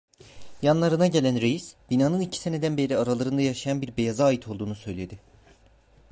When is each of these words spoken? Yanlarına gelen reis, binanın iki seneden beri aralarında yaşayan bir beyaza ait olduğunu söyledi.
Yanlarına 0.61 1.07
gelen 1.07 1.41
reis, 1.41 1.75
binanın 1.89 2.19
iki 2.21 2.37
seneden 2.39 2.77
beri 2.77 2.97
aralarında 2.97 3.41
yaşayan 3.41 3.81
bir 3.81 3.97
beyaza 3.97 4.25
ait 4.25 4.47
olduğunu 4.47 4.75
söyledi. 4.75 5.19